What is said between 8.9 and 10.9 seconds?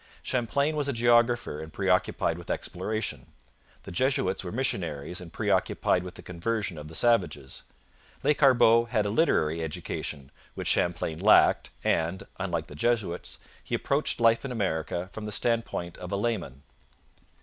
a literary education, which